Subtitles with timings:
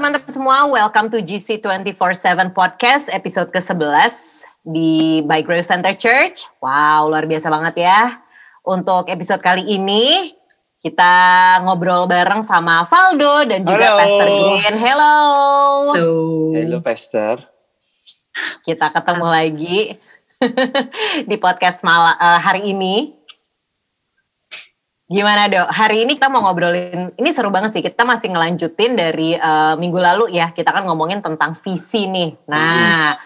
[0.00, 6.48] teman-teman semua, welcome to GC 24/7 Podcast episode ke-11 di By Grace Center Church.
[6.64, 8.16] Wow, luar biasa banget ya.
[8.64, 10.32] Untuk episode kali ini
[10.80, 11.12] kita
[11.68, 13.98] ngobrol bareng sama Valdo dan juga Halo.
[14.00, 14.74] Pastor Green.
[14.80, 15.16] Hello.
[15.92, 16.16] Halo.
[16.56, 17.36] Halo Pastor.
[18.64, 20.00] Kita ketemu lagi
[21.28, 23.19] di podcast malam hari ini.
[25.10, 25.66] Gimana dok?
[25.74, 27.82] Hari ini kita mau ngobrolin, ini seru banget sih.
[27.82, 30.54] Kita masih ngelanjutin dari eh, minggu lalu ya.
[30.54, 32.38] Kita kan ngomongin tentang visi nih.
[32.46, 33.18] Nah,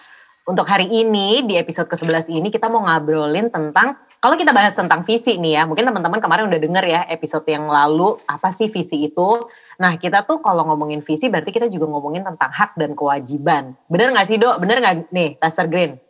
[0.49, 5.05] untuk hari ini di episode ke-11 ini kita mau ngobrolin tentang, kalau kita bahas tentang
[5.05, 5.69] visi nih ya.
[5.69, 9.45] Mungkin teman-teman kemarin udah denger ya episode yang lalu, apa sih visi itu.
[9.77, 13.77] Nah kita tuh kalau ngomongin visi berarti kita juga ngomongin tentang hak dan kewajiban.
[13.85, 14.57] Bener gak sih dok?
[14.57, 16.01] Bener gak nih Pastor Green?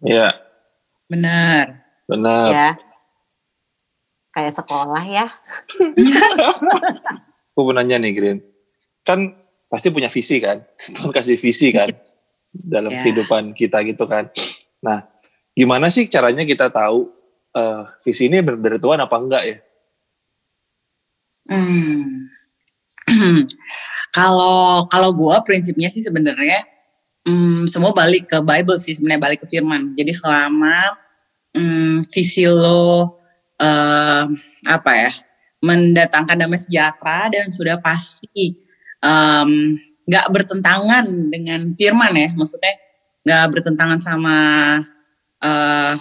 [0.00, 0.40] Iya,
[1.04, 1.84] Benar.
[2.08, 2.48] benar.
[2.48, 2.87] Ya.
[4.38, 5.26] Kayak sekolah ya.
[7.50, 8.38] Aku mau nanya nih Green.
[9.02, 9.34] Kan
[9.66, 10.62] pasti punya visi kan?
[10.94, 11.90] Tuhan kasih visi kan?
[12.54, 13.02] Dalam Ya.
[13.02, 14.30] kehidupan kita gitu kan.
[14.78, 15.10] Nah,
[15.58, 17.10] gimana sih caranya kita tahu
[17.50, 19.56] eh, visi ini benar dari Tuhan apa enggak ya?
[21.50, 22.30] Hmm.
[24.18, 26.62] kalau kalau gua prinsipnya sih sebenarnya
[27.26, 29.98] hmm, semua balik ke Bible sih sebenarnya balik ke Firman.
[29.98, 30.94] Jadi selama
[31.58, 33.17] hmm, visi lo
[33.60, 34.24] eh,
[34.66, 35.12] apa ya
[35.58, 38.54] mendatangkan damai sejahtera dan sudah pasti
[40.08, 42.74] nggak bertentangan dengan Firman ya, maksudnya
[43.26, 44.38] nggak bertentangan sama
[45.44, 45.94] eh,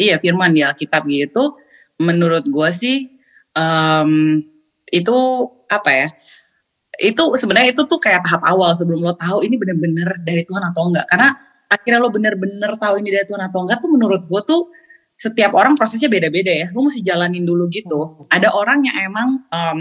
[0.00, 1.56] iya Firman di Alkitab gitu.
[2.00, 3.08] Menurut gua sih
[3.56, 4.10] em,
[4.92, 5.16] itu
[5.68, 6.08] apa ya?
[6.96, 10.88] Itu sebenarnya itu tuh kayak tahap awal sebelum lo tahu ini bener-bener dari Tuhan atau
[10.88, 11.06] enggak.
[11.08, 11.28] Karena
[11.68, 14.62] akhirnya lo bener-bener tahu ini dari Tuhan atau enggak tuh menurut gue tuh
[15.16, 16.66] setiap orang prosesnya beda-beda ya.
[16.76, 18.28] Lo mesti jalanin dulu gitu.
[18.28, 19.80] Ada orang yang emang em,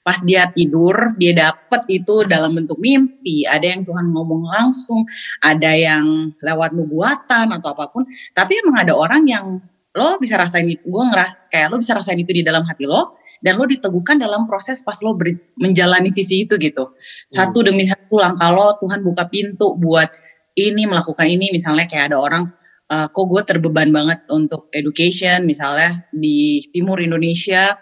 [0.00, 3.44] pas dia tidur dia dapet itu dalam bentuk mimpi.
[3.44, 5.04] Ada yang Tuhan ngomong langsung,
[5.44, 8.08] ada yang lewat nubuatan atau apa pun.
[8.32, 9.60] Tapi emang ada orang yang
[9.90, 13.18] lo bisa rasain itu, gue ngeras kayak lo bisa rasain itu di dalam hati lo
[13.42, 15.18] dan lo diteguhkan dalam proses pas lo
[15.58, 16.94] menjalani visi itu gitu.
[17.26, 20.08] Satu demi satu langkah lo Tuhan buka pintu buat
[20.54, 22.46] ini melakukan ini misalnya kayak ada orang
[22.90, 27.78] eh, kok gue terbeban banget untuk education misalnya di timur Indonesia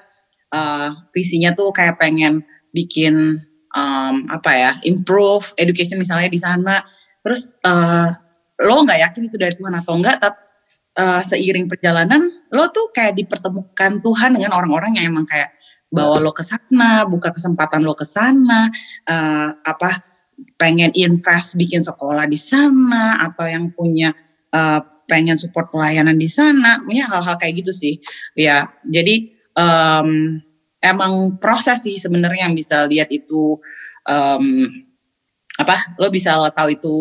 [0.52, 3.40] eh, visinya tuh kayak pengen bikin
[3.72, 6.76] em, apa ya improve education misalnya di sana.
[7.24, 8.08] Terus eh,
[8.64, 10.38] lo nggak yakin itu dari Tuhan atau enggak tapi
[10.98, 12.20] eh, seiring perjalanan
[12.54, 15.54] lo tuh kayak dipertemukan Tuhan dengan orang-orang yang emang kayak
[15.88, 18.68] bawa lo ke sana, buka kesempatan lo ke sana,
[19.08, 20.04] eh, apa
[20.54, 24.12] pengen invest bikin sekolah di sana atau yang punya
[24.52, 27.96] eh, pengen support pelayanan di sana, punya hal-hal kayak gitu sih.
[28.36, 30.38] Ya, jadi em,
[30.84, 33.56] emang proses sih sebenarnya yang bisa lihat itu
[34.04, 34.68] em,
[35.58, 36.94] apa lo bisa tahu itu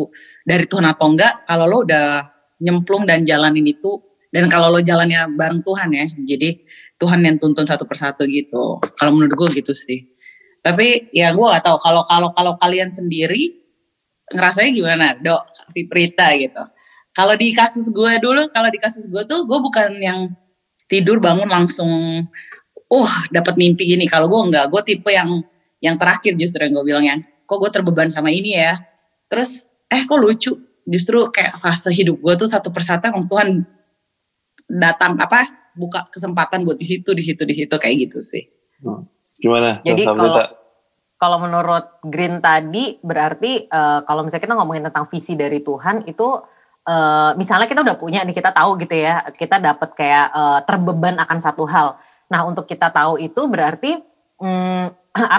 [0.47, 1.45] dari Tuhan atau enggak.
[1.45, 2.23] Kalau lo udah
[2.63, 4.01] nyemplung dan jalanin itu
[4.33, 6.57] dan kalau lo jalannya bareng Tuhan ya jadi
[6.97, 8.81] Tuhan yang tuntun satu persatu gitu.
[8.97, 10.17] Kalau menurut gue gitu sih.
[10.65, 11.77] Tapi ya gue gak tahu.
[11.77, 13.53] Kalau kalau kalau kalian sendiri
[14.33, 15.43] ngerasanya gimana dok?
[15.75, 16.76] Fiprita gitu
[17.17, 20.29] kalau di kasus gue dulu kalau di kasus gue tuh gue bukan yang
[20.85, 21.89] tidur bangun langsung
[22.93, 24.05] uh dapat mimpi gini.
[24.05, 25.41] Kalau gue enggak gue tipe yang
[25.81, 27.19] yang terakhir justru yang gue bilang yang
[27.49, 28.77] kok gue terbeban sama ini ya?
[29.33, 30.53] Terus eh kok lucu?
[30.85, 33.65] Justru kayak fase hidup gue tuh satu persatu emang Tuhan
[34.69, 38.45] datang apa buka kesempatan buat di situ di situ di situ kayak gitu sih.
[39.41, 39.81] Gimana?
[39.81, 40.37] Jadi kalau
[41.17, 46.56] kalau menurut Green tadi berarti eh, kalau misalnya kita ngomongin tentang visi dari Tuhan itu
[46.87, 51.19] eh, misalnya kita udah punya nih kita tahu gitu ya kita dapat kayak eh, terbeban
[51.19, 51.99] akan satu hal.
[52.31, 53.99] Nah untuk kita tahu itu berarti
[54.43, 54.85] hmm,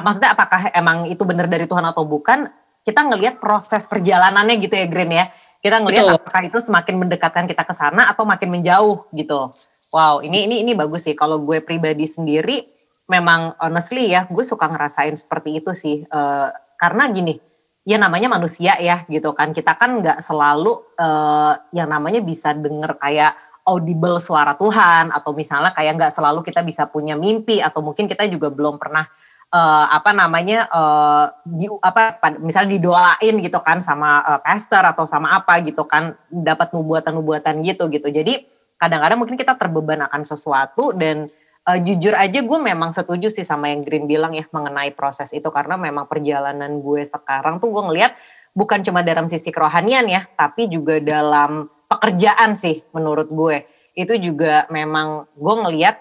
[0.05, 2.49] maksudnya apakah emang itu benar dari Tuhan atau bukan?
[2.85, 5.29] Kita ngelihat proses perjalanannya gitu ya Green ya.
[5.59, 6.19] Kita ngelihat Betul.
[6.23, 9.51] apakah itu semakin mendekatkan kita ke sana atau makin menjauh gitu.
[9.91, 11.19] Wow ini ini ini bagus sih.
[11.19, 12.65] Kalau gue pribadi sendiri
[13.09, 16.49] memang honestly ya gue suka ngerasain seperti itu sih Eh,
[16.79, 17.43] karena gini
[17.89, 19.57] ya namanya manusia ya gitu kan.
[19.57, 23.33] Kita kan nggak selalu eh, yang namanya bisa denger kayak
[23.65, 28.29] audible suara Tuhan atau misalnya kayak nggak selalu kita bisa punya mimpi atau mungkin kita
[28.29, 29.09] juga belum pernah
[29.49, 35.41] eh, apa namanya eh, di apa misalnya didoain gitu kan sama eh, pastor atau sama
[35.41, 38.09] apa gitu kan dapat nubuatan-nubuatan gitu gitu.
[38.13, 38.45] Jadi
[38.77, 41.25] kadang-kadang mungkin kita terbeban akan sesuatu dan
[41.69, 45.47] eh, jujur aja gue memang setuju sih sama yang Green bilang ya mengenai proses itu.
[45.53, 48.13] Karena memang perjalanan gue sekarang tuh gue ngelihat
[48.57, 53.69] bukan cuma dalam sisi kerohanian ya tapi juga dalam pekerjaan sih menurut gue.
[53.93, 55.97] Itu juga memang gue ngelihat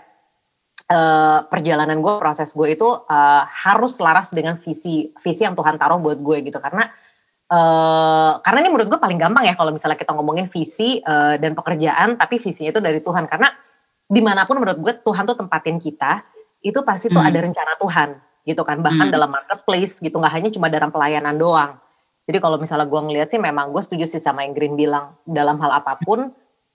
[0.91, 5.99] uh, perjalanan gue, proses gue itu uh, harus selaras dengan visi visi yang Tuhan taruh
[5.99, 6.59] buat gue gitu.
[6.63, 6.87] Karena
[7.51, 11.53] uh, karena ini menurut gue paling gampang ya kalau misalnya kita ngomongin visi uh, dan
[11.55, 13.27] pekerjaan tapi visinya itu dari Tuhan.
[13.27, 13.49] Karena
[14.07, 16.23] di mana pun menurut gue Tuhan tuh tempatin kita
[16.63, 17.29] itu pasti tuh hmm.
[17.29, 18.09] ada rencana Tuhan
[18.47, 19.15] gitu kan bahkan hmm.
[19.15, 21.75] dalam marketplace gitu nggak hanya cuma dalam pelayanan doang
[22.27, 25.59] jadi kalau misalnya gue ngeliat sih memang gue setuju sih sama yang Green bilang dalam
[25.59, 26.31] hal apa pun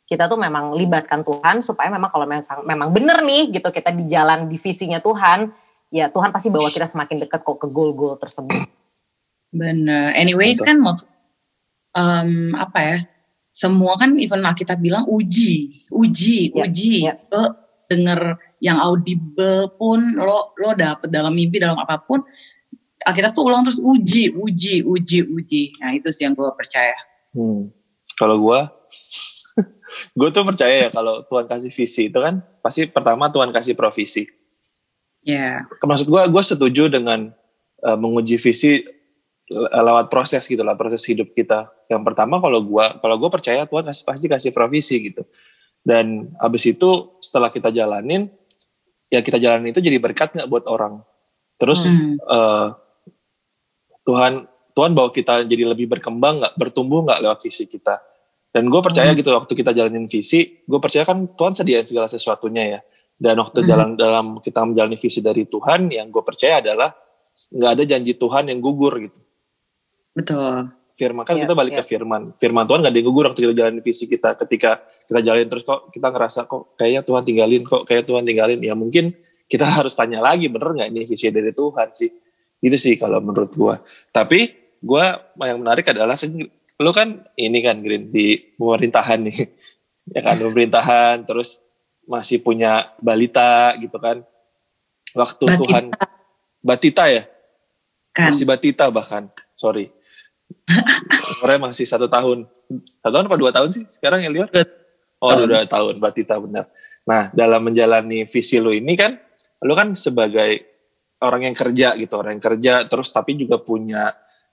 [0.08, 4.05] kita tuh memang libatkan Tuhan supaya memang kalau memang memang bener nih gitu kita di
[4.05, 5.49] jalan divisinya Tuhan
[5.93, 8.69] ya Tuhan pasti bawa kita semakin dekat kok ke goal-goal tersebut.
[9.52, 10.17] Bener.
[10.17, 10.69] Anyways Betul.
[10.69, 10.76] kan
[11.96, 12.96] um, apa ya
[13.53, 16.95] semua kan even kita bilang uji, uji, yeah, uji.
[17.05, 17.21] Yeah.
[17.29, 17.63] Lo
[17.93, 22.25] denger yang audible pun lo lo dapet dalam mimpi dalam apa pun
[23.03, 26.97] kita tuh ulang terus uji uji uji uji nah itu sih yang gue percaya
[27.37, 27.69] hmm.
[28.17, 28.61] kalau gue
[30.19, 34.25] gue tuh percaya ya kalau Tuhan kasih visi itu kan pasti pertama Tuhan kasih provisi
[35.21, 35.85] ya yeah.
[35.85, 37.35] maksud gue gue setuju dengan
[37.85, 38.87] uh, menguji visi
[39.53, 43.85] lewat proses gitu lah proses hidup kita yang pertama kalau gue kalau gue percaya Tuhan
[43.85, 45.23] kasih pasti kasih provisi gitu
[45.83, 48.31] dan abis itu setelah kita jalanin
[49.13, 51.05] ya kita jalanin itu jadi berkat nggak buat orang.
[51.61, 52.23] Terus hmm.
[52.25, 52.73] uh,
[54.09, 58.01] Tuhan Tuhan bawa kita jadi lebih berkembang nggak, bertumbuh nggak lewat visi kita.
[58.49, 59.19] Dan gue percaya hmm.
[59.21, 62.81] gitu waktu kita jalanin visi, gue percaya kan Tuhan sediain segala sesuatunya ya.
[63.21, 63.69] Dan waktu hmm.
[63.69, 66.89] jalan dalam kita menjalani visi dari Tuhan, yang gue percaya adalah
[67.53, 69.21] nggak ada janji Tuhan yang gugur gitu.
[70.12, 70.69] Betul.
[70.93, 71.85] Firman kan yeah, kita balik yeah.
[71.85, 72.23] ke firman.
[72.37, 74.37] Firman Tuhan gak ada yang gugur waktu kita jalan visi kita.
[74.37, 78.61] Ketika kita jalanin terus kok kita ngerasa kok kayaknya Tuhan tinggalin kok kayak Tuhan tinggalin.
[78.61, 79.17] Ya mungkin
[79.49, 82.11] kita harus tanya lagi bener nggak ini visi dari Tuhan sih?
[82.62, 83.81] Itu sih kalau menurut gua.
[84.12, 84.53] Tapi
[84.85, 86.15] gua yang menarik adalah
[86.82, 89.38] lo kan ini kan Green di pemerintahan nih.
[90.03, 91.62] Ya kan pemerintahan terus
[92.11, 94.26] masih punya balita gitu kan.
[95.15, 95.61] Waktu batita.
[95.62, 95.85] Tuhan
[96.58, 97.23] batita ya?
[98.12, 98.37] Kan.
[98.37, 99.88] masih batita bahkan sorry
[101.39, 102.49] Umurnya masih satu tahun.
[103.01, 104.53] Satu tahun apa dua tahun sih sekarang lihat?
[105.23, 106.71] Oh dua, dua tahun, Batita benar.
[107.07, 109.19] Nah dalam menjalani visi lo ini kan,
[109.63, 110.65] lo kan sebagai
[111.23, 114.11] orang yang kerja gitu, orang yang kerja terus tapi juga punya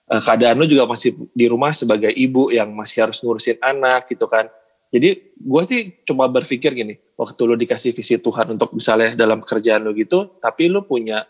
[0.09, 4.29] uh, keadaan lo juga masih di rumah sebagai ibu yang masih harus ngurusin anak gitu
[4.29, 4.45] kan.
[4.89, 9.85] Jadi gue sih cuma berpikir gini, waktu lo dikasih visi Tuhan untuk misalnya dalam pekerjaan
[9.85, 11.25] lo gitu, tapi lo punya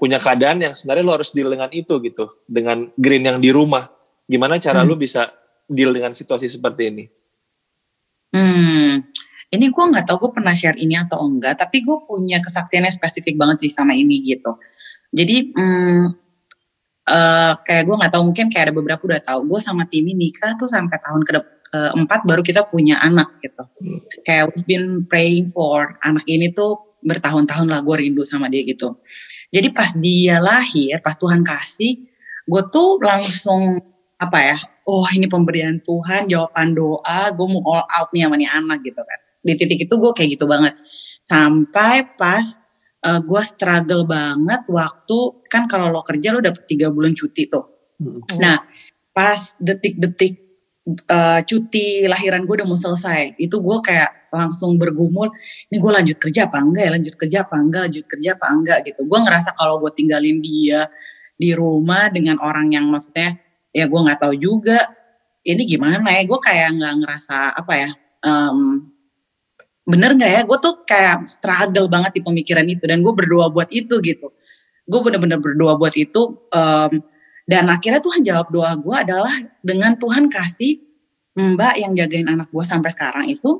[0.00, 3.92] punya keadaan yang sebenarnya lo harus deal dengan itu gitu dengan green yang di rumah.
[4.24, 4.88] Gimana cara hmm.
[4.88, 5.28] lo bisa
[5.68, 7.04] deal dengan situasi seperti ini?
[8.32, 9.10] Hmm
[9.50, 13.34] ini gue nggak tahu gue pernah share ini atau enggak tapi gue punya kesaksiannya spesifik
[13.34, 14.54] banget sih sama ini gitu.
[15.10, 16.02] Jadi hmm,
[17.10, 19.50] uh, kayak gue nggak tahu mungkin kayak ada beberapa udah tahu.
[19.50, 21.32] Gue sama Timi nikah tuh sampai tahun ke
[21.70, 23.62] keempat baru kita punya anak gitu.
[23.62, 23.98] Hmm.
[24.26, 28.98] kayak we've been praying for anak ini tuh bertahun-tahun lah gue rindu sama dia gitu
[29.50, 32.06] jadi pas dia lahir, pas Tuhan kasih,
[32.46, 33.82] gue tuh langsung
[34.20, 38.50] apa ya, oh ini pemberian Tuhan, jawaban doa, gue mau all out nih sama nih
[38.50, 39.20] anak gitu kan.
[39.42, 40.78] Di titik itu gue kayak gitu banget.
[41.26, 42.44] Sampai pas
[43.06, 45.18] uh, eh, gue struggle banget waktu,
[45.50, 47.94] kan kalau lo kerja lo dapet tiga bulan cuti tuh.
[47.98, 48.22] Hmm.
[48.38, 48.62] Nah
[49.10, 50.49] pas detik-detik
[50.88, 53.36] uh, cuti lahiran gue udah mau selesai.
[53.36, 55.26] Itu gue kayak langsung bergumul
[55.68, 56.90] ini gue lanjut kerja apa enggak ya?
[56.94, 57.82] Lanjut kerja apa enggak?
[57.90, 58.78] Lanjut kerja apa enggak?
[58.86, 59.00] Gitu.
[59.04, 60.86] Gue ngerasa kalau gue tinggalin dia
[61.40, 63.40] di rumah dengan orang yang maksudnya
[63.72, 64.78] ya gue nggak tahu juga
[65.44, 66.22] ini gimana ya?
[66.24, 67.90] Gue kayak nggak ngerasa apa ya
[68.24, 68.88] um,
[69.84, 70.40] bener nggak ya?
[70.46, 74.32] Gue tuh kayak struggle banget di pemikiran itu dan gue berdoa buat itu gitu.
[74.90, 76.92] Gue bener-bener berdoa buat itu um,
[77.50, 80.78] dan akhirnya Tuhan jawab doa gue adalah dengan Tuhan kasih
[81.34, 83.58] mbak yang jagain anak gue sampai sekarang itu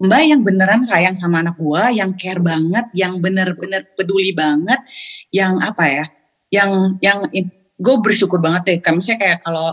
[0.00, 4.80] mbak yang beneran sayang sama anak gue, yang care banget, yang bener-bener peduli banget,
[5.28, 6.04] yang apa ya,
[6.48, 7.20] yang yang
[7.76, 8.78] gue bersyukur banget deh.
[8.80, 9.68] Kayak misalnya kayak kalau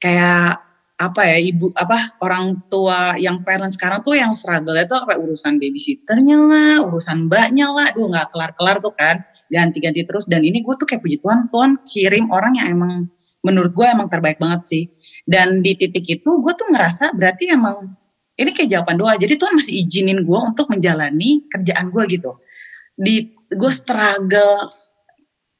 [0.00, 0.64] kayak
[0.96, 5.60] apa ya ibu apa orang tua yang parent sekarang tuh yang struggle itu apa urusan
[5.60, 9.20] babysitternya lah, urusan mbaknya lah, aduh nggak kelar-kelar tuh kan
[9.52, 10.24] ganti-ganti terus.
[10.24, 13.12] Dan ini gue tuh kayak puji Tuhan Tuhan kirim orang yang emang
[13.44, 14.84] menurut gue emang terbaik banget sih.
[15.28, 17.92] Dan di titik itu gue tuh ngerasa berarti emang
[18.40, 19.12] ini kayak jawaban doa.
[19.20, 22.32] Jadi Tuhan masih izinin gue untuk menjalani kerjaan gue gitu.
[22.96, 24.72] Di gue struggle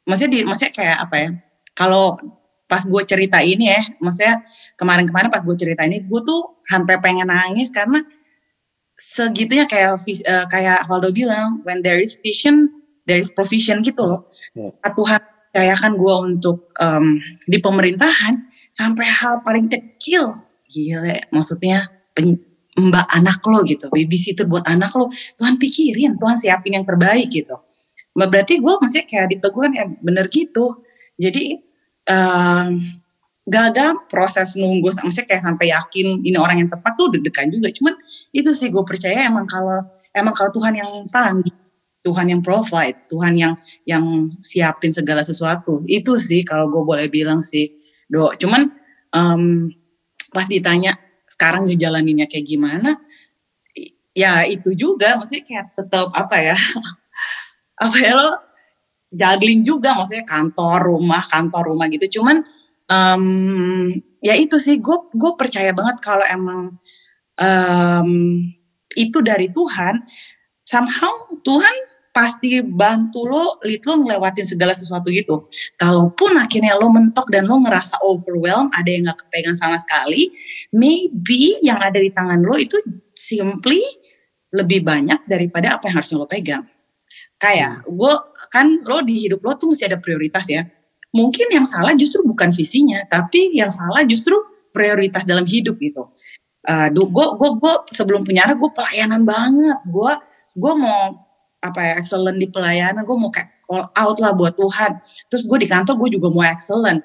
[0.09, 1.29] maksudnya di maksudnya kayak apa ya
[1.77, 2.19] kalau
[2.67, 4.41] pas gue cerita ini ya maksudnya
[4.81, 8.01] kemarin-kemarin pas gue cerita ini gue tuh sampai pengen nangis karena
[8.97, 12.71] segitunya kayak uh, kayak Waldo bilang when there is vision
[13.03, 14.31] dari provision gitu loh.
[14.55, 14.73] Yeah.
[14.95, 15.21] Tuhan
[15.53, 18.35] percayakan gue untuk um, di pemerintahan
[18.73, 20.33] sampai hal paling kecil,
[20.71, 21.29] gile.
[21.29, 21.85] Maksudnya
[22.17, 22.41] pen,
[22.79, 25.13] mbak anak lo gitu, babysitter buat anak lo.
[25.37, 27.61] Tuhan pikirin, Tuhan siapin yang terbaik gitu.
[28.17, 30.85] Berarti gue maksudnya kayak diteguhan ya bener gitu.
[31.21, 31.61] Jadi
[32.09, 33.03] um,
[33.43, 37.95] gagal proses nunggu maksudnya kayak sampai yakin ini orang yang tepat tuh deg-degan juga cuman
[38.31, 39.83] itu sih gue percaya emang kalau
[40.15, 41.51] emang kalau Tuhan yang panggil
[42.03, 43.55] Tuhan yang provide Tuhan yang
[43.87, 44.05] yang
[44.43, 45.81] siapin segala sesuatu.
[45.87, 47.79] Itu sih kalau gue boleh bilang sih
[48.11, 48.27] do.
[48.35, 48.67] Cuman
[49.15, 49.71] um,
[50.35, 50.99] pas ditanya
[51.31, 52.99] sekarang ngejalaninnya kayak gimana?
[54.13, 56.57] Ya itu juga maksudnya kayak tetap apa ya
[57.87, 58.31] apa ya lo
[59.15, 62.19] juggling juga maksudnya kantor rumah kantor rumah gitu.
[62.21, 62.43] Cuman
[62.91, 63.25] um,
[64.19, 66.75] ya itu sih gue gue percaya banget kalau emang
[67.39, 68.11] um,
[68.93, 70.05] itu dari Tuhan
[70.73, 71.13] somehow
[71.45, 71.77] Tuhan
[72.13, 75.49] pasti bantu lo, lit lo ngelewatin segala sesuatu gitu.
[75.77, 80.33] Kalaupun akhirnya lo mentok dan lo ngerasa overwhelmed, ada yang gak kepegang sama sekali,
[80.73, 82.77] maybe yang ada di tangan lo itu
[83.13, 83.81] simply
[84.53, 86.65] lebih banyak daripada apa yang harusnya lo pegang.
[87.41, 88.15] Kayak gue
[88.53, 90.63] kan lo di hidup lo tuh mesti ada prioritas ya
[91.13, 94.35] mungkin yang salah justru bukan visinya, tapi yang salah justru
[94.73, 96.09] prioritas dalam hidup gitu.
[96.63, 100.13] Uh, gue gue gue sebelum punya anak gue pelayanan banget, gue
[100.53, 101.01] gue mau
[101.63, 104.99] apa ya excellent di pelayanan, gue mau kayak all out lah buat Tuhan.
[105.31, 107.01] Terus gue di kantor gue juga mau excellent.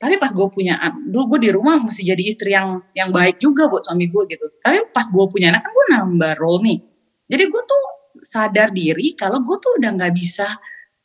[0.00, 0.80] Tapi pas gue punya
[1.12, 4.48] dulu gue di rumah mesti jadi istri yang yang baik juga buat suami gue gitu.
[4.64, 6.78] Tapi pas gue punya anak kan gue nambah role nih.
[7.30, 7.84] Jadi gue tuh
[8.24, 10.48] sadar diri kalau gue tuh udah nggak bisa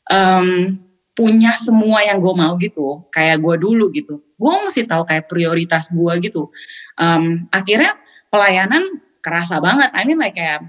[0.09, 0.71] um,
[1.15, 5.95] punya semua yang gue mau gitu kayak gue dulu gitu gue mesti tahu kayak prioritas
[5.95, 6.51] gue gitu
[6.99, 7.95] um, akhirnya
[8.27, 8.83] pelayanan
[9.23, 10.59] kerasa banget I mean like kayak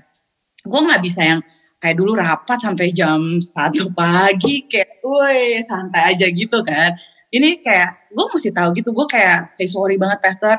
[0.66, 1.40] gue nggak bisa yang
[1.78, 6.94] kayak dulu rapat sampai jam satu pagi kayak woi santai aja gitu kan.
[7.30, 10.56] Ini kayak gue mesti tahu gitu gue kayak say sorry banget pastor.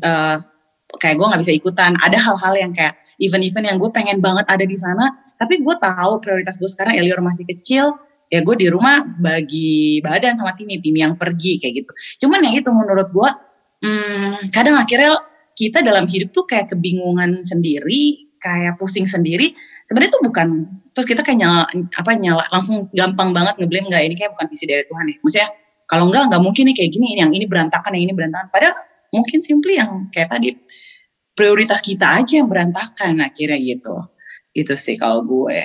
[0.00, 0.40] Uh,
[0.98, 1.92] kayak gue nggak bisa ikutan.
[2.00, 6.20] Ada hal-hal yang kayak event-event yang gue pengen banget ada di sana tapi gue tahu
[6.20, 7.96] prioritas gue sekarang Elior masih kecil
[8.28, 11.92] ya gue di rumah bagi badan sama tim tim yang pergi kayak gitu.
[12.20, 13.30] Cuman yang itu menurut gue
[13.88, 15.16] hmm, kadang akhirnya
[15.56, 19.52] kita dalam hidup tuh kayak kebingungan sendiri kayak pusing sendiri
[19.84, 20.48] sebenarnya itu bukan
[20.96, 24.64] terus kita kayak nyala apa nyala langsung gampang banget ngeblame nggak ini kayak bukan visi
[24.64, 25.48] dari Tuhan ya maksudnya
[25.84, 28.76] kalau enggak nggak mungkin nih kayak gini yang ini berantakan yang ini berantakan padahal
[29.12, 30.56] mungkin simply yang kayak tadi
[31.36, 33.94] prioritas kita aja yang berantakan akhirnya gitu
[34.56, 35.60] gitu sih kalau gue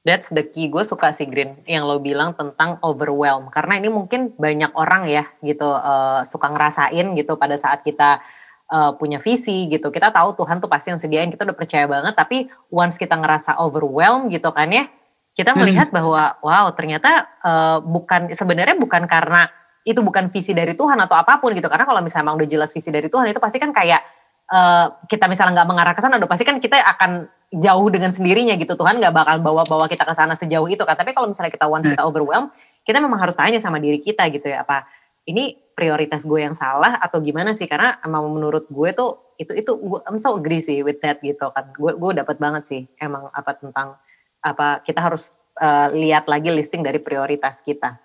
[0.00, 0.72] That's the key.
[0.72, 3.52] Gue suka sih Green yang lo bilang tentang overwhelm.
[3.52, 8.24] Karena ini mungkin banyak orang ya gitu uh, suka ngerasain gitu pada saat kita
[8.70, 9.90] uh, punya visi gitu.
[9.90, 11.28] Kita tahu Tuhan tuh pasti yang sediain.
[11.28, 12.14] Kita udah percaya banget.
[12.14, 14.86] Tapi once kita ngerasa overwhelm gitu kan ya,
[15.34, 15.58] kita hmm.
[15.60, 15.96] melihat hmm.
[15.98, 19.50] bahwa wow ternyata uh, bukan sebenarnya bukan karena
[19.82, 21.66] itu bukan visi dari Tuhan atau apa pun gitu.
[21.66, 24.00] Karena kalau misalnya emang udah jelas visi dari Tuhan itu pasti kan kayak
[24.48, 28.54] uh, kita misalnya nggak mengarah ke sana, udah pasti kan kita akan jauh dengan sendirinya
[28.54, 31.66] gitu Tuhan nggak bakal bawa-bawa kita ke sana sejauh itu kan tapi kalau misalnya kita
[31.66, 32.54] once kita overwhelm
[32.86, 34.86] kita memang harus tanya sama diri kita gitu ya apa
[35.28, 37.68] ini prioritas gue yang salah atau gimana sih?
[37.68, 41.48] Karena emang menurut gue tuh itu itu gue I'm so agree sih with that gitu
[41.52, 41.72] kan.
[41.76, 43.96] Gue gue dapat banget sih emang apa tentang
[44.40, 48.00] apa kita harus uh, lihat lagi listing dari prioritas kita.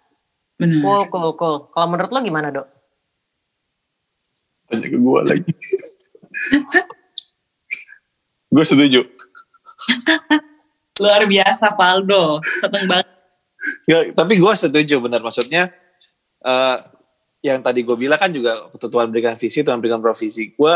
[0.55, 0.79] Benar.
[0.83, 1.55] cool cool cool.
[1.71, 2.67] Kalau menurut lo gimana dok?
[4.71, 5.51] Tanya ke gue lagi.
[8.55, 9.03] Gue setuju.
[11.03, 13.09] Luar biasa Faldo, seneng banget.
[13.83, 15.19] Ya, tapi gue setuju benar.
[15.19, 15.75] Maksudnya
[16.39, 16.79] uh,
[17.45, 20.49] yang tadi gue bilang kan juga waktu Tuhan berikan visi, Tuhan berikan provisi.
[20.57, 20.73] Gue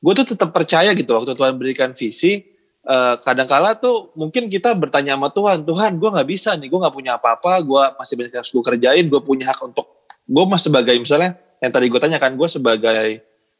[0.00, 2.56] gue tuh tetap percaya gitu waktu Tuhan berikan visi.
[2.84, 6.92] Uh, kadangkala tuh mungkin kita bertanya sama Tuhan, Tuhan gue nggak bisa nih, gue nggak
[6.92, 10.96] punya apa-apa, gue masih banyak yang gue kerjain, gue punya hak untuk gue masih sebagai
[11.00, 13.08] misalnya yang tadi gue tanyakan gue sebagai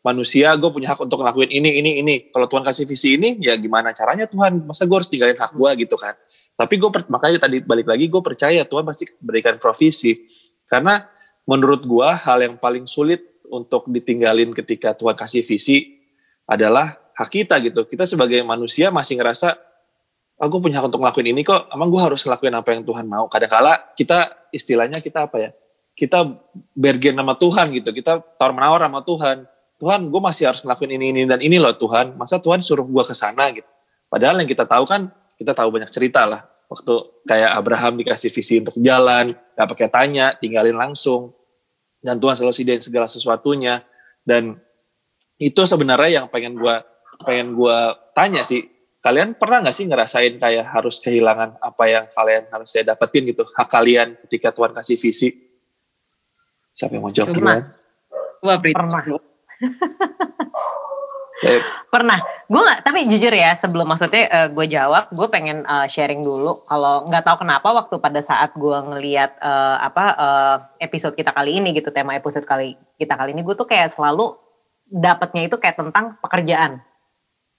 [0.04, 3.56] manusia gue punya hak untuk ngelakuin ini ini ini kalau Tuhan kasih visi ini ya
[3.56, 6.12] gimana caranya Tuhan masa gue harus tinggalin hak gue gitu kan
[6.60, 10.28] tapi gue makanya tadi balik lagi gue percaya Tuhan pasti berikan provisi
[10.68, 11.00] karena
[11.44, 16.00] menurut gue hal yang paling sulit untuk ditinggalin ketika Tuhan kasih visi
[16.48, 17.84] adalah hak kita gitu.
[17.86, 19.56] Kita sebagai manusia masih ngerasa
[20.40, 21.68] oh, gue punya hak untuk ngelakuin ini kok.
[21.70, 23.28] Emang gue harus ngelakuin apa yang Tuhan mau?
[23.28, 25.50] Kadang-kala kita istilahnya kita apa ya?
[25.94, 26.26] Kita
[26.74, 27.94] bergen sama Tuhan gitu.
[27.94, 29.36] Kita tawar menawar sama Tuhan.
[29.78, 32.18] Tuhan gue masih harus ngelakuin ini ini dan ini loh Tuhan.
[32.18, 33.52] Masa Tuhan suruh gue ke sana?
[33.54, 33.68] gitu.
[34.10, 36.94] Padahal yang kita tahu kan kita tahu banyak cerita lah waktu
[37.28, 41.32] kayak Abraham dikasih visi untuk jalan gak pakai tanya tinggalin langsung.
[42.04, 43.80] Dan Tuhan selalu sediain segala sesuatunya.
[44.20, 44.60] Dan
[45.40, 46.76] itu sebenarnya yang pengen gue
[47.24, 47.78] pengen gue
[48.12, 48.68] tanya sih.
[49.04, 53.44] Kalian pernah nggak sih ngerasain kayak harus kehilangan apa yang kalian harus saya dapetin gitu?
[53.44, 55.28] Hak kalian ketika Tuhan kasih visi?
[56.72, 57.68] Siapa yang mau jawab duluan?
[58.40, 59.04] Wah, pernah
[61.90, 62.22] Pernah.
[62.46, 66.62] Gue nggak, tapi jujur ya sebelum maksudnya uh, gue jawab, gue pengen uh, sharing dulu.
[66.68, 71.58] Kalau nggak tahu kenapa waktu pada saat gue ngeliat uh, apa uh, episode kita kali
[71.58, 74.38] ini gitu, tema episode kali kita kali ini, gue tuh kayak selalu
[74.86, 76.84] dapatnya itu kayak tentang pekerjaan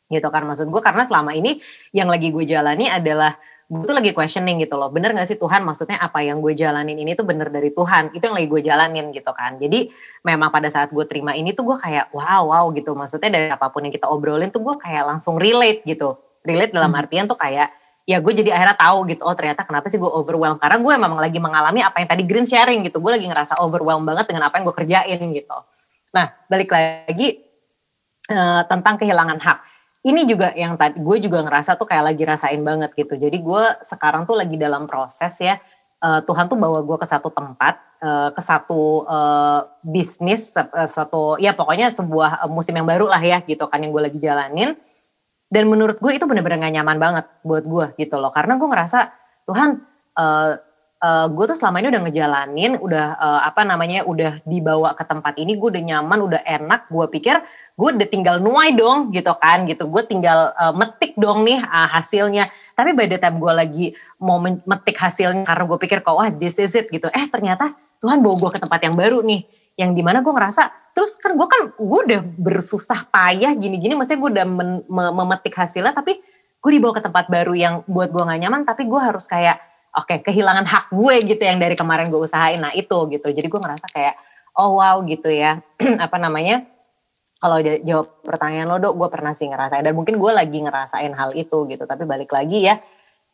[0.05, 1.58] gitu kan maksud gue karena selama ini
[1.89, 5.65] yang lagi gue jalani adalah gue tuh lagi questioning gitu loh bener gak sih Tuhan?
[5.65, 8.13] Maksudnya apa yang gue jalanin ini tuh bener dari Tuhan?
[8.13, 9.57] Itu yang lagi gue jalanin gitu kan.
[9.57, 9.89] Jadi
[10.22, 12.93] memang pada saat gue terima ini tuh gue kayak wow wow gitu.
[12.93, 16.13] Maksudnya dari apa pun yang kita obrolin tuh gue kayak langsung relate gitu.
[16.45, 17.01] Relate dalam hmm.
[17.01, 17.74] artian tuh kayak
[18.05, 21.17] ya gue jadi akhirnya tahu gitu oh ternyata kenapa sih gue overwhelmed karena gue memang
[21.17, 23.01] lagi mengalami apa yang tadi Green sharing gitu.
[23.01, 25.57] Gue lagi ngerasa overwhelmed banget dengan apa yang gue kerjain gitu.
[26.13, 27.41] Nah balik lagi
[28.29, 29.57] uh, tentang kehilangan hak
[30.05, 33.17] ini juga yang tadi gue juga ngerasa tuh kayak lagi rasain banget gitu.
[33.17, 35.57] Jadi gue sekarang tuh lagi dalam proses ya.
[35.97, 41.41] Uh, Tuhan tuh bawa gue ke satu tempat, uh, ke satu uh, bisnis, uh, suatu
[41.41, 44.77] ya pokoknya sebuah musim yang baru lah ya gitu kan yang gue lagi jalanin.
[45.50, 48.29] Dan menurut gue itu bener-bener gak nyaman banget buat gue gitu loh.
[48.29, 49.09] Karena gue ngerasa
[49.50, 49.81] Tuhan
[50.21, 50.51] uh,
[51.02, 55.36] uh, gue tuh selama ini udah ngejalanin, udah uh, apa namanya, udah dibawa ke tempat
[55.42, 56.88] ini, gue udah nyaman, udah enak.
[56.88, 57.42] Gue pikir
[57.75, 59.90] gue udah tinggal nuai dong, gitu kan, gitu.
[59.92, 62.48] Gue tinggal uh, metik dong nih uh, hasilnya.
[62.75, 63.86] Tapi by the time gue lagi
[64.22, 67.12] mau metik hasilnya, karena gue pikir kok wah this is it gitu.
[67.12, 70.72] Eh ternyata Tuhan bawa gue ke tempat yang baru nih, yang di mana gue ngerasa,
[70.96, 75.92] terus kan gue kan gue udah bersusah payah gini-gini, maksudnya gue udah men, memetik hasilnya,
[75.92, 76.20] tapi
[76.64, 79.60] gue dibawa ke tempat baru yang buat gue gak nyaman, tapi gue harus kayak
[79.96, 82.60] oke okay, kehilangan hak gue gitu yang dari kemarin gue usahain.
[82.60, 83.28] Nah itu gitu.
[83.32, 84.16] Jadi gue ngerasa kayak
[84.60, 85.64] oh wow gitu ya.
[86.06, 86.68] Apa namanya?
[87.40, 89.84] Kalau jawab pertanyaan lo dok gue pernah sih ngerasain.
[89.84, 91.84] Dan mungkin gue lagi ngerasain hal itu gitu.
[91.88, 92.75] Tapi balik lagi ya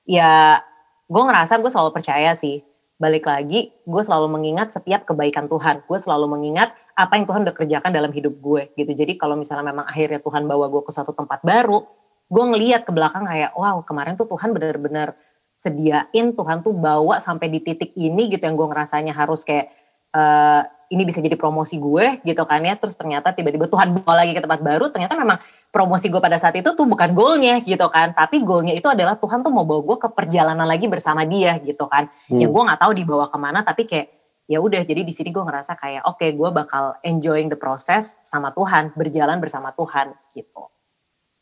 [0.05, 0.61] ya
[1.09, 2.61] gue ngerasa gue selalu percaya sih.
[3.01, 5.81] Balik lagi gue selalu mengingat setiap kebaikan Tuhan.
[5.89, 8.91] Gue selalu mengingat apa yang Tuhan udah kerjakan dalam hidup gue gitu.
[8.93, 12.95] Jadi kalau misalnya memang akhirnya Tuhan bawa gue ke suatu tempat baru gue ngeliat ke
[12.95, 15.19] belakang kayak wow kemarin tuh Tuhan benar-benar
[15.61, 19.69] sediain Tuhan tuh bawa sampai di titik ini gitu yang gue ngerasanya harus kayak
[20.09, 24.33] uh, ini bisa jadi promosi gue gitu kan ya terus ternyata tiba-tiba Tuhan bawa lagi
[24.33, 25.37] ke tempat baru ternyata memang
[25.69, 29.45] promosi gue pada saat itu tuh bukan goalnya gitu kan tapi goalnya itu adalah Tuhan
[29.45, 32.41] tuh mau bawa gue ke perjalanan lagi bersama dia gitu kan hmm.
[32.41, 34.07] yang gue nggak tahu dibawa ke mana tapi kayak
[34.49, 38.19] ya udah jadi di sini gue ngerasa kayak oke okay, gue bakal enjoying the process
[38.25, 40.63] sama Tuhan berjalan bersama Tuhan gitu.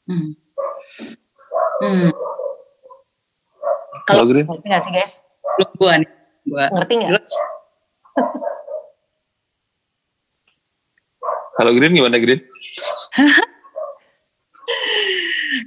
[0.05, 0.37] Hmm.
[1.81, 2.11] Hmm.
[4.07, 4.45] Kalau Green?
[4.47, 5.11] Ngerti gak sih guys?
[5.57, 6.09] Belum gua nih.
[6.45, 6.65] Gua.
[6.71, 7.11] Ngerti gak?
[11.59, 12.39] Kalau Green gimana Green?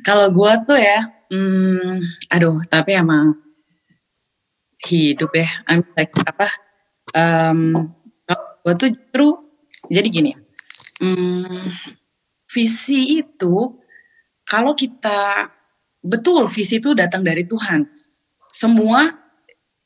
[0.06, 2.00] Kalau gue tuh ya, hmm,
[2.32, 3.34] aduh, tapi emang
[4.88, 6.48] hidup ya, I'm like apa?
[7.12, 7.92] Um,
[8.62, 9.26] gue tuh justru
[9.90, 10.32] jadi gini,
[11.02, 11.66] hmm,
[12.46, 13.74] visi itu
[14.46, 15.50] kalau kita
[16.02, 17.84] betul visi itu datang dari Tuhan,
[18.52, 19.08] semua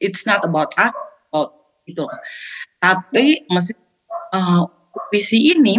[0.02, 0.92] it's not about us
[1.30, 1.54] about
[1.86, 2.02] itu
[2.82, 3.78] tapi maksud
[4.34, 4.66] uh,
[5.14, 5.78] visi ini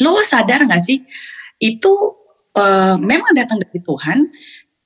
[0.00, 1.04] lo sadar gak sih
[1.60, 1.92] itu
[2.56, 4.18] uh, memang datang dari Tuhan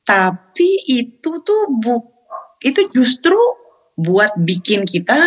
[0.03, 2.03] tapi itu tuh bu
[2.63, 3.39] itu justru
[3.99, 5.19] buat bikin kita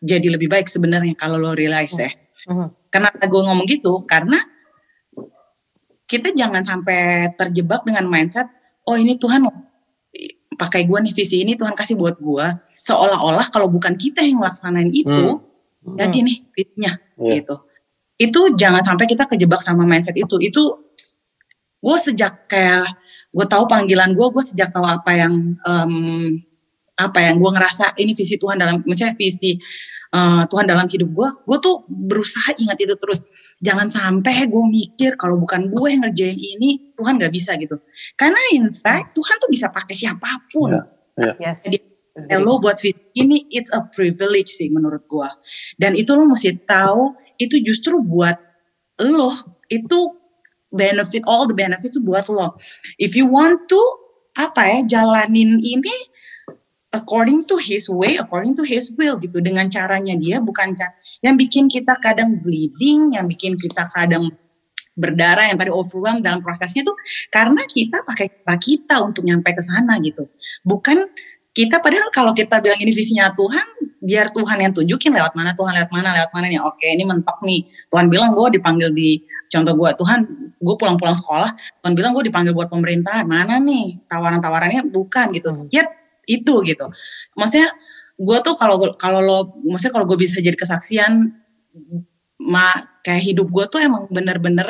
[0.00, 2.10] jadi lebih baik sebenarnya kalau lo realize ya.
[2.48, 2.68] Mm-hmm.
[2.88, 4.02] Kenapa gue ngomong gitu?
[4.08, 4.40] Karena
[6.08, 8.48] kita jangan sampai terjebak dengan mindset,
[8.88, 9.46] oh ini Tuhan
[10.60, 12.46] pakai gue nih visi ini Tuhan kasih buat gue
[12.84, 15.96] seolah-olah kalau bukan kita yang ngelaksanain itu hmm.
[15.96, 17.32] jadi nih visinya yeah.
[17.40, 17.56] gitu
[18.20, 20.62] itu jangan sampai kita kejebak sama mindset itu itu
[21.80, 22.84] gue sejak kayak
[23.32, 25.94] gue tahu panggilan gue gue sejak tahu apa yang um,
[27.00, 29.56] apa yang gue ngerasa ini visi Tuhan dalam maksudnya visi
[30.14, 33.22] uh, Tuhan dalam hidup gue gue tuh berusaha ingat itu terus.
[33.62, 37.78] Jangan sampai gue mikir kalau bukan gue yang ngerjain ini Tuhan nggak bisa gitu.
[38.14, 40.74] Karena in fact Tuhan tuh bisa pakai siapa pun.
[41.18, 41.54] Yeah, yeah.
[41.54, 41.78] Jadi,
[42.42, 45.30] lo buat visi ini it's a privilege sih menurut gue
[45.78, 48.34] dan itu lo mesti tahu itu justru buat
[49.00, 49.30] lo
[49.70, 50.20] itu
[50.74, 52.58] benefit all the benefit itu buat lo.
[52.98, 53.80] If you want to
[54.38, 55.96] apa ya jalanin ini
[56.90, 60.74] according to his way, according to his will gitu dengan caranya dia bukan
[61.22, 64.26] yang bikin kita kadang bleeding, yang bikin kita kadang
[64.98, 66.98] berdarah yang tadi overwhelmed dalam prosesnya tuh
[67.30, 70.26] karena kita pakai cara kita untuk nyampe ke sana gitu.
[70.66, 70.98] Bukan
[71.50, 73.66] kita padahal kalau kita bilang ini visinya Tuhan,
[74.02, 76.62] biar Tuhan yang tunjukin lewat mana Tuhan lewat mana lewat mana nih.
[76.62, 77.66] Oke, ini mentok nih.
[77.90, 79.18] Tuhan bilang gue dipanggil di
[79.50, 80.18] contoh gue Tuhan,
[80.62, 81.50] gue pulang-pulang sekolah.
[81.82, 83.26] Tuhan bilang gue dipanggil buat pemerintahan.
[83.26, 84.94] Mana nih tawaran-tawarannya?
[84.94, 85.50] Bukan gitu.
[85.50, 85.66] Hmm.
[85.74, 85.99] Yet
[86.38, 86.86] itu gitu.
[87.34, 87.70] Maksudnya
[88.20, 91.32] gue tuh kalau kalau lo maksudnya kalau gue bisa jadi kesaksian
[92.44, 92.68] ma
[93.00, 94.68] kayak hidup gue tuh emang bener-bener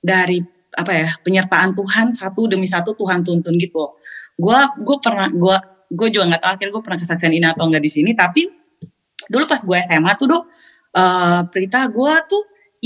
[0.00, 3.96] dari apa ya penyertaan Tuhan satu demi satu Tuhan tuntun gitu.
[4.36, 5.56] Gue gue pernah gue
[5.92, 8.48] gue juga nggak tahu akhirnya gue pernah kesaksian ini atau enggak di sini tapi
[9.28, 10.44] dulu pas gue SMA tuh dok
[10.96, 12.42] uh, Prita gue tuh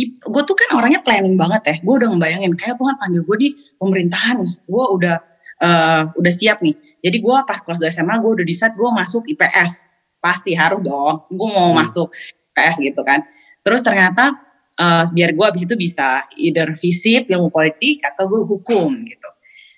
[0.06, 1.76] gue tuh kan orangnya planning banget ya.
[1.82, 3.48] Gue udah ngebayangin kayak Tuhan panggil gue di
[3.78, 5.16] pemerintahan gue udah
[5.62, 6.74] uh, udah siap nih
[7.06, 9.86] jadi gue pas kelas 2 SMA gue udah decide gue masuk IPS
[10.18, 11.22] pasti harus dong.
[11.30, 11.78] Gue mau hmm.
[11.78, 12.10] masuk
[12.50, 13.22] IPS gitu kan.
[13.62, 14.34] Terus ternyata
[14.82, 19.30] uh, biar gue abis itu bisa either visip ilmu politik atau gue hukum gitu.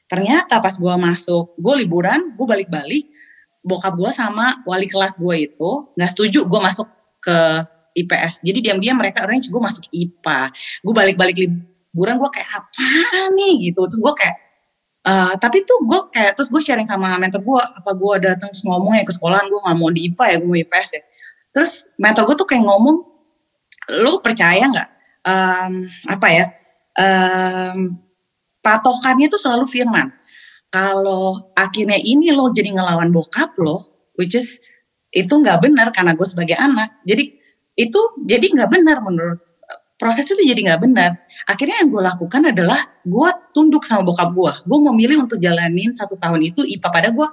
[0.09, 3.12] Ternyata pas gue masuk gue liburan gue balik-balik
[3.61, 6.88] bokap gue sama wali kelas gue itu nggak setuju gue masuk
[7.21, 7.38] ke
[7.99, 10.49] IPS jadi diam-diam mereka arrange gue masuk IPA
[10.87, 12.88] gue balik-balik liburan gue kayak apa
[13.37, 13.69] nih?
[13.69, 13.85] gitu.
[13.85, 14.47] Terus gue kayak
[15.09, 19.01] uh, tapi tuh gue kayak terus gue sharing sama mentor gue apa gue datang ngomong
[19.01, 21.03] ya ke sekolah gue nggak mau di IPA ya gue mau IPS ya
[21.57, 22.97] terus mentor gue tuh kayak ngomong
[24.05, 24.88] lu percaya nggak
[25.25, 25.73] um,
[26.12, 26.44] apa ya
[27.01, 27.97] um,
[28.68, 30.12] patokannya tuh selalu firman.
[30.68, 33.88] Kalau akhirnya ini lo jadi ngelawan bokap lo,
[34.21, 34.61] which is
[35.09, 37.01] itu nggak benar karena gue sebagai anak.
[37.09, 37.40] Jadi
[37.79, 39.40] itu jadi nggak benar menurut
[39.98, 41.11] proses itu jadi nggak benar.
[41.50, 44.52] Akhirnya yang gue lakukan adalah gue tunduk sama bokap gue.
[44.64, 47.28] Gue memilih untuk jalanin satu tahun itu IPA pada gue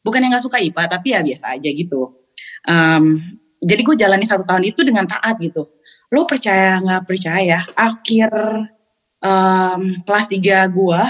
[0.00, 2.14] bukan yang nggak suka IPA tapi ya biasa aja gitu.
[2.70, 3.18] Um,
[3.60, 5.68] jadi gue jalani satu tahun itu dengan taat gitu.
[6.14, 7.58] Lo percaya nggak percaya?
[7.74, 8.30] Akhir
[9.24, 11.02] um, kelas 3 gua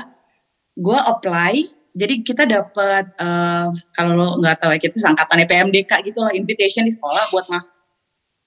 [0.76, 6.22] gua apply jadi kita dapat uh, kalau lo nggak tahu ya kita sangkatannya PMDK gitu
[6.22, 7.74] lah invitation di sekolah buat masuk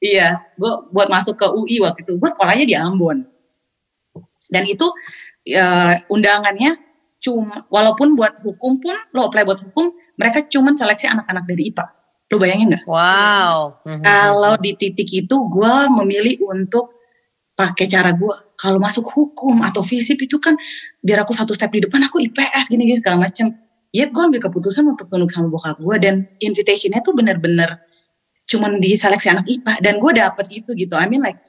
[0.03, 2.19] iya gua buat masuk ke UI waktu itu.
[2.19, 3.23] Gua sekolahnya di Ambon.
[4.51, 4.85] Dan itu
[5.55, 6.75] uh, undangannya
[7.23, 11.85] cuma walaupun buat hukum pun lo apply buat hukum mereka cuma seleksi anak-anak dari IPA
[12.33, 12.83] lo bayangin nggak?
[12.89, 13.77] Wow.
[14.01, 16.97] Kalau di titik itu gue memilih untuk
[17.53, 20.57] pakai cara gue kalau masuk hukum atau fisip itu kan
[21.05, 23.53] biar aku satu step di depan aku IPS gini gini segala macem.
[23.93, 27.77] Ya gue ambil keputusan untuk tunduk sama bokap gue dan invitationnya tuh bener-bener
[28.53, 30.93] cuman diseleksi anak IPA dan gue dapet itu gitu.
[30.93, 31.41] I mean like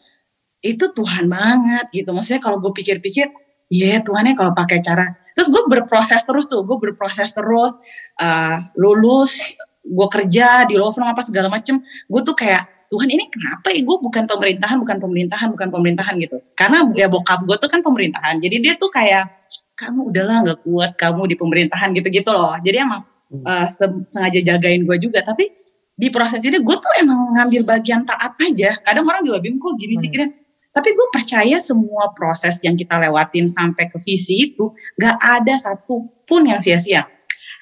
[0.65, 2.11] itu Tuhan banget gitu.
[2.17, 3.29] Maksudnya kalau gue pikir-pikir
[3.69, 5.13] iya yeah, Tuhannya kalau pakai cara.
[5.37, 7.77] Terus gue berproses terus tuh gue berproses terus
[8.25, 9.53] uh, lulus
[9.85, 11.77] gue kerja di law firm apa segala macem.
[12.09, 13.85] Gue tuh kayak Tuhan ini kenapa ya?
[13.85, 16.41] Gue bukan pemerintahan bukan pemerintahan bukan pemerintahan gitu.
[16.57, 18.41] Karena ya bokap gue tuh kan pemerintahan.
[18.41, 22.55] Jadi dia tuh kayak kamu udahlah nggak kuat kamu di pemerintahan gitu-gitu loh.
[22.63, 23.03] Jadi emang
[23.43, 23.67] uh,
[24.09, 25.21] sengaja jagain gue juga.
[25.21, 25.51] Tapi
[25.95, 29.79] di proses ini gue tuh emang ngambil bagian taat aja kadang orang juga bingung kok
[29.79, 30.31] gini sih hmm.
[30.75, 36.51] tapi gue percaya semua proses yang kita lewatin sampai ke visi itu gak ada satupun
[36.51, 37.07] yang sia-sia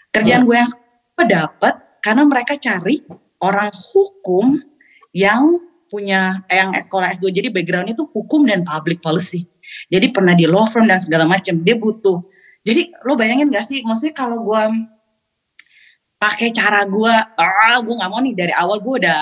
[0.09, 0.49] kerjaan hmm.
[0.49, 0.71] gue yang
[1.13, 3.05] gue dapet karena mereka cari
[3.43, 4.57] orang hukum
[5.13, 5.45] yang
[5.93, 9.45] punya eh, yang sekolah S2 jadi backgroundnya tuh hukum dan public policy.
[9.93, 11.61] Jadi pernah di law firm dan segala macam.
[11.61, 12.25] Dia butuh.
[12.65, 14.63] Jadi lo bayangin gak sih maksudnya kalau gue
[16.23, 19.21] pakai cara gue, ah gue nggak mau nih dari awal gue udah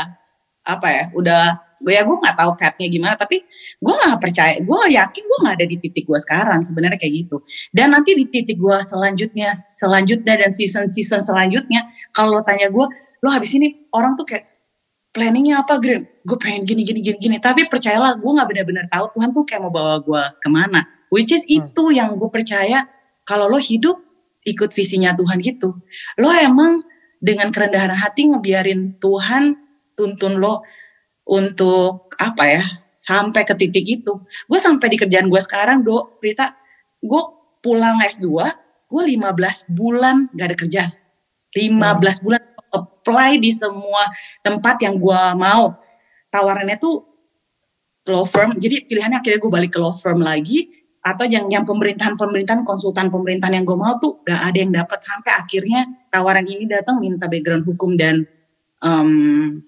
[0.68, 1.44] apa ya, udah
[1.80, 3.40] gue ya gue nggak tahu petnya gimana tapi
[3.80, 7.40] gue nggak percaya gue yakin gue nggak ada di titik gue sekarang sebenarnya kayak gitu
[7.72, 12.84] dan nanti di titik gue selanjutnya selanjutnya dan season season selanjutnya kalau lo tanya gue
[13.24, 14.50] lo habis ini orang tuh kayak
[15.10, 16.02] planningnya apa Green?
[16.22, 17.36] Gue pengen gini gini gini gini.
[17.42, 20.86] Tapi percayalah gue nggak benar-benar tahu Tuhan tuh kayak mau bawa gue ke mana.
[21.10, 21.70] Which is hmm.
[21.70, 22.86] itu yang gue percaya
[23.26, 23.98] kalau lo hidup
[24.44, 25.76] ikut visinya Tuhan gitu.
[26.20, 26.80] Lo emang
[27.20, 29.56] dengan kerendahan hati ngebiarin Tuhan
[29.92, 30.64] tuntun lo
[31.28, 32.64] untuk apa ya
[32.96, 34.12] sampai ke titik itu.
[34.48, 36.52] Gue sampai di kerjaan gue sekarang, do, Prita,
[37.00, 37.22] gue
[37.60, 38.28] pulang S2,
[38.88, 40.90] gue 15 bulan gak ada kerjaan.
[41.56, 42.20] 15 hmm.
[42.24, 44.06] bulan apply di semua
[44.44, 45.74] tempat yang gue mau
[46.30, 47.02] tawarannya tuh
[48.06, 52.12] law firm jadi pilihannya akhirnya gue balik ke law firm lagi atau yang yang pemerintahan
[52.12, 55.80] pemerintahan konsultan pemerintahan yang gue mau tuh gak ada yang dapat sampai akhirnya
[56.12, 58.28] tawaran ini datang minta background hukum dan
[58.84, 59.64] um,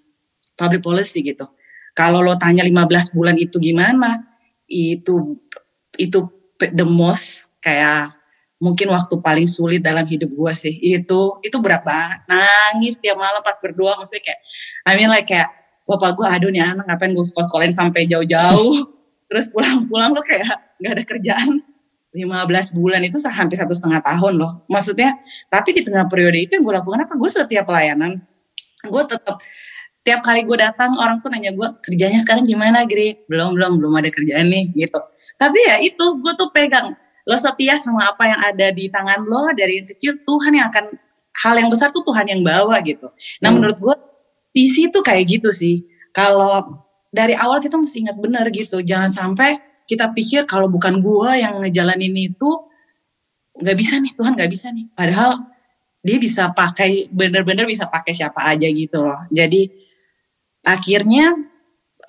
[0.56, 1.48] public policy gitu.
[1.96, 4.20] Kalau lo tanya 15 bulan itu gimana
[4.68, 5.36] itu
[5.96, 6.18] itu
[6.60, 8.12] the most kayak
[8.60, 10.76] mungkin waktu paling sulit dalam hidup gue sih.
[10.84, 12.28] Itu itu berat banget.
[12.28, 14.40] Nangis tiap malam pas berdua maksudnya kayak
[14.84, 15.48] I mean like kayak
[15.88, 18.86] bapak gue aduh nih anak ngapain gue sekolah sekolahin sampai jauh-jauh
[19.32, 21.48] terus pulang-pulang lo kayak nggak ada kerjaan
[22.12, 25.16] 15 bulan itu hampir satu setengah tahun loh maksudnya
[25.48, 28.20] tapi di tengah periode itu yang gue lakukan apa gue setiap pelayanan
[28.84, 29.40] gue tetap
[30.04, 33.92] tiap kali gue datang orang tuh nanya gue kerjanya sekarang gimana Gri belum belum belum
[33.96, 35.00] ada kerjaan nih gitu
[35.40, 36.92] tapi ya itu gue tuh pegang
[37.22, 40.84] lo setia sama apa yang ada di tangan lo dari yang kecil Tuhan yang akan
[41.32, 43.08] hal yang besar tuh Tuhan yang bawa gitu.
[43.40, 43.54] Nah hmm.
[43.56, 43.94] menurut gue
[44.52, 45.86] visi tuh kayak gitu sih.
[46.12, 46.60] Kalau
[47.12, 51.60] dari awal kita mesti ingat benar gitu, jangan sampai kita pikir kalau bukan gue yang
[51.60, 52.50] ngejalanin itu
[53.60, 54.88] nggak bisa nih Tuhan nggak bisa nih.
[54.96, 55.44] Padahal
[56.00, 59.28] dia bisa pakai bener-bener bisa pakai siapa aja gitu loh.
[59.28, 59.68] Jadi
[60.64, 61.36] akhirnya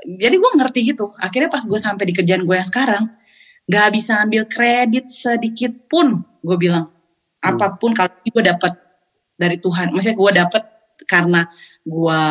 [0.08, 1.12] jadi gue ngerti gitu.
[1.20, 3.04] Akhirnya pas gue sampai di kerjaan gue yang sekarang
[3.68, 6.88] nggak bisa ambil kredit sedikit pun gue bilang.
[7.44, 7.60] Hmm.
[7.60, 8.72] apa pun kalau gue dapat
[9.36, 9.92] dari Tuhan.
[9.92, 10.64] Maksudnya gue dapat
[11.04, 11.44] karena
[11.84, 12.24] gue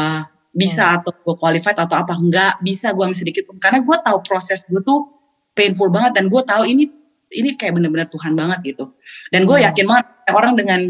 [0.53, 0.97] bisa hmm.
[1.01, 4.69] atau gue qualified atau apa nggak bisa gue ambil sedikit pun karena gue tahu proses
[4.69, 5.09] gue tuh
[5.57, 6.85] painful banget dan gue tahu ini
[7.33, 8.93] ini kayak bener-bener Tuhan banget gitu
[9.33, 9.67] dan gue hmm.
[9.73, 10.81] yakin banget orang dengan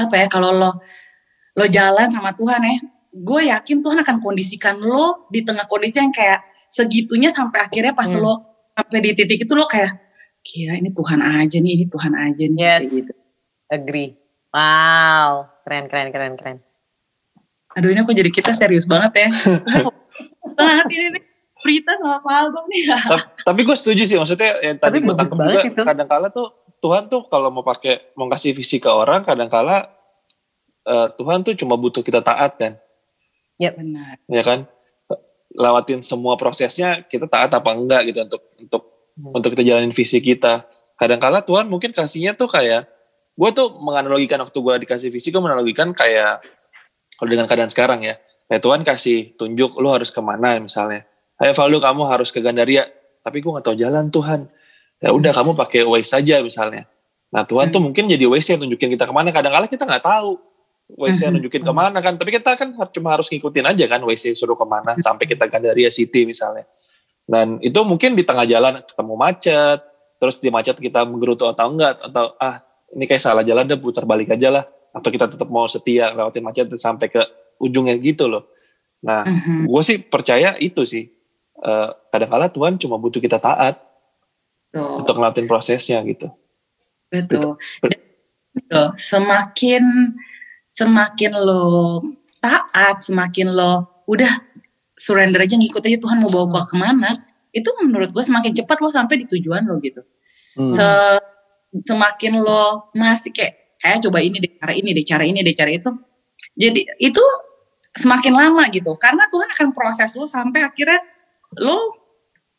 [0.00, 0.70] apa ya kalau lo
[1.60, 2.76] lo jalan sama Tuhan ya
[3.10, 6.40] gue yakin Tuhan akan kondisikan lo di tengah kondisi yang kayak
[6.72, 8.22] segitunya sampai akhirnya pas hmm.
[8.22, 8.34] lo
[8.72, 9.92] sampai di titik itu lo kayak
[10.40, 12.78] kira ini Tuhan aja nih ini Tuhan aja nih yes.
[12.80, 13.12] kayak gitu
[13.68, 14.10] agree
[14.56, 16.58] wow keren keren keren keren
[17.76, 19.28] aduh ini aku jadi kita serius banget ya
[20.58, 21.24] banget ini nih
[21.60, 22.82] Prita sama Pak Album nih
[23.44, 26.48] tapi gue setuju sih maksudnya yang tadi gue tangkap juga kadang-kala tuh
[26.80, 29.92] Tuhan tuh kalau mau pakai mau kasih visi ke orang kadang-kala
[30.88, 32.80] uh, Tuhan tuh cuma butuh kita taat kan
[33.60, 34.16] Ya benar.
[34.24, 34.64] Ya kan?
[35.52, 38.82] Lewatin semua prosesnya kita taat apa enggak gitu untuk untuk
[39.20, 39.36] hmm.
[39.36, 40.64] untuk kita jalanin visi kita.
[40.96, 42.88] Kadang-kala Tuhan mungkin kasihnya tuh kayak
[43.36, 46.40] gue tuh menganalogikan waktu gue dikasih visi gue menganalogikan kayak
[47.20, 48.16] kalau dengan keadaan sekarang ya.
[48.48, 51.04] Kayak Tuhan kasih tunjuk lu harus ke mana misalnya.
[51.36, 52.88] Ayo Valdo kamu harus ke Gandaria.
[53.20, 54.48] Tapi gue gak tahu jalan Tuhan.
[55.04, 56.88] Ya udah kamu pakai Waze saja misalnya.
[57.28, 57.92] Nah Tuhan tuh hmm.
[57.92, 59.28] mungkin jadi Waze yang tunjukin kita ke mana.
[59.36, 60.40] Kadang-kala kita nggak tahu
[60.96, 61.32] WC mm-hmm.
[61.38, 62.16] nunjukin ke mana kan.
[62.16, 64.96] Tapi kita kan cuma harus ngikutin aja kan WC suruh ke mana.
[64.96, 65.04] Mm-hmm.
[65.04, 66.66] sampai kita Gandaria City misalnya.
[67.28, 69.78] Dan itu mungkin di tengah jalan ketemu macet.
[70.18, 72.60] Terus di macet kita menggerutu atau enggak atau ah
[72.92, 76.42] ini kayak salah jalan deh putar balik aja lah atau kita tetap mau setia lewatin
[76.42, 77.22] macet sampai ke
[77.62, 78.50] ujungnya gitu loh
[79.00, 79.70] nah mm-hmm.
[79.70, 81.08] gue sih percaya itu sih
[81.64, 83.80] uh, kadang-kala Tuhan cuma butuh kita taat
[84.70, 85.02] Betul.
[85.02, 86.28] untuk ngelatin prosesnya gitu
[87.10, 87.58] betul
[88.50, 88.86] Betul.
[88.98, 89.82] semakin
[90.70, 91.98] semakin lo
[92.38, 94.30] taat, semakin lo udah
[94.94, 97.10] surrender aja ngikut aja Tuhan mau bawa gue ke mana,
[97.50, 100.00] itu menurut gue semakin cepat lo sampai di tujuan lo gitu.
[100.54, 100.70] Hmm.
[100.70, 100.86] Se
[101.86, 105.70] semakin lo masih kayak kayak coba ini deh cara ini deh cara ini deh cara
[105.72, 105.90] itu,
[106.54, 107.24] jadi itu
[107.90, 111.00] semakin lama gitu karena Tuhan akan proses lo sampai akhirnya
[111.58, 111.90] lo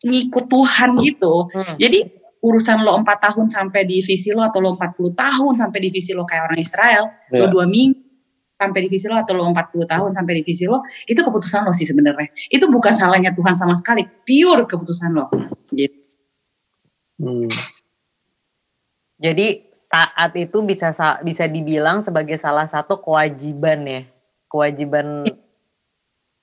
[0.01, 1.47] ngikut Tuhan gitu.
[1.53, 1.75] Hmm.
[1.77, 1.99] Jadi
[2.41, 6.51] urusan lo empat tahun sampai divisi lo atau lo 40 tahun sampai divisi lo kayak
[6.51, 7.45] orang Israel, yeah.
[7.45, 8.01] lo dua minggu
[8.61, 12.29] sampai divisi lo atau lo 40 tahun sampai divisi lo, itu keputusan lo sih sebenarnya.
[12.49, 15.25] Itu bukan salahnya Tuhan sama sekali, pure keputusan lo.
[15.73, 15.97] Gitu.
[17.21, 17.49] Hmm.
[19.21, 24.01] Jadi taat itu bisa bisa dibilang sebagai salah satu kewajiban ya,
[24.47, 25.27] kewajiban.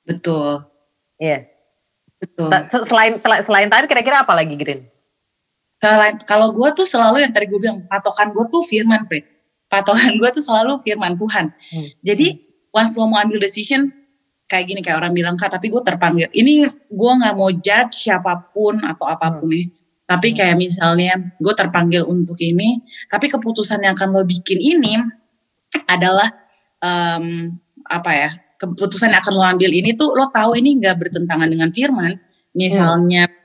[0.05, 0.69] Betul.
[1.17, 1.49] Iya.
[2.21, 2.51] Betul.
[2.85, 4.85] Selain selain tadi kira-kira apa lagi Green?
[6.27, 9.27] kalau gue tuh selalu yang tadi gue bilang patokan gue tuh firman Prit.
[9.71, 11.89] patokan gue tuh selalu firman Tuhan hmm.
[12.03, 12.27] jadi
[12.75, 13.87] once lo mau ambil decision
[14.51, 18.51] kayak gini kayak orang bilang kak tapi gue terpanggil ini gue nggak mau judge siapa
[18.51, 19.55] pun atau apa pun hmm.
[19.55, 19.67] nih
[20.09, 22.81] tapi kayak misalnya gue terpanggil untuk ini
[23.13, 24.97] tapi keputusan yang akan lo bikin ini
[25.85, 26.33] adalah
[26.81, 27.53] um,
[27.85, 31.69] apa ya keputusan yang akan lo ambil ini tuh lo tahu ini nggak bertentangan dengan
[31.69, 32.17] firman
[32.57, 33.39] misalnya hmm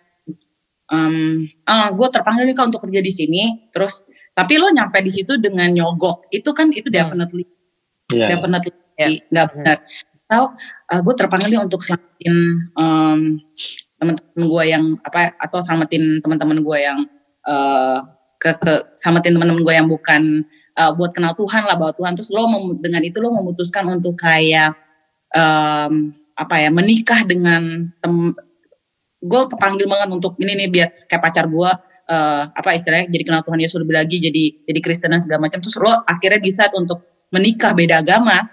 [0.93, 5.37] um, uh, gue terpanggil nih untuk kerja di sini terus tapi lo nyampe di situ
[5.41, 6.97] dengan nyogok itu kan itu hmm.
[6.97, 7.45] definitely
[8.13, 8.29] yeah.
[8.29, 9.09] definitely yeah.
[9.29, 9.55] nggak hmm.
[9.61, 9.77] benar
[10.29, 10.45] tahu
[10.89, 12.35] uh, gue terpanggil nih untuk selamatin
[12.77, 13.21] um,
[13.99, 16.99] teman-teman gue yang apa atau selamatin teman-teman gue yang
[17.47, 17.99] uh,
[18.41, 20.43] ke ke selamatin teman-teman gue yang bukan
[20.77, 22.13] uh, buat kenal Tuhan lah bahwa Tuhan.
[22.17, 22.49] Terus lo
[22.81, 24.75] dengan itu lo memutuskan untuk kayak
[25.33, 28.15] um, apa ya menikah dengan tem
[29.23, 31.71] gue kepanggil banget untuk ini nih biar kayak pacar gue
[32.11, 35.63] uh, apa istilahnya jadi kenal Tuhan Yesus lebih lagi jadi jadi Kristen dan segala macam.
[35.63, 38.43] Terus lo akhirnya bisa untuk menikah beda agama.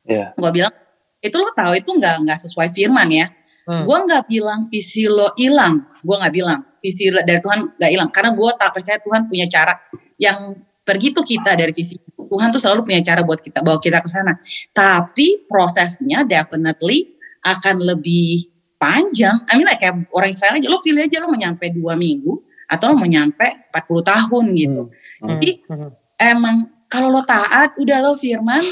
[0.00, 0.32] Yeah.
[0.32, 0.72] gue bilang
[1.20, 3.28] itu lo tahu itu nggak nggak sesuai firman ya
[3.70, 3.86] hmm.
[3.86, 8.34] gue nggak bilang visi lo hilang gue nggak bilang visi dari Tuhan nggak hilang karena
[8.34, 9.78] gue tak percaya Tuhan punya cara
[10.18, 10.36] yang
[10.82, 14.08] pergi tuh kita dari visi Tuhan tuh selalu punya cara buat kita bawa kita ke
[14.10, 14.34] sana
[14.74, 17.14] tapi prosesnya definitely
[17.46, 19.36] akan lebih panjang.
[19.44, 22.32] I mean like kayak orang Israel aja, lo pilih aja lo mau nyampe dua minggu
[22.64, 23.76] atau lo mau nyampe 40
[24.08, 24.82] tahun gitu.
[25.20, 25.28] Hmm.
[25.36, 25.90] Jadi hmm.
[26.16, 26.56] emang
[26.88, 28.64] kalau lo taat, udah lo firman,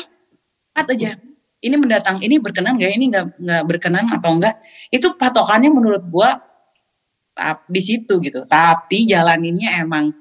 [0.72, 1.12] taat aja.
[1.58, 4.62] Ini mendatang, ini berkenan gak, ini nggak nggak berkenan atau enggak.
[4.94, 6.38] Itu patokannya menurut gua
[7.66, 8.46] di situ gitu.
[8.46, 10.14] Tapi jalaninnya emang